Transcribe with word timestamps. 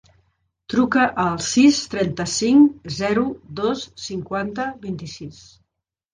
Truca 0.73 1.03
al 1.23 1.35
sis, 1.47 1.81
trenta-cinc, 1.91 2.89
zero, 2.97 3.27
dos, 3.61 3.85
cinquanta, 4.09 4.69
vint-i-sis. 4.89 5.45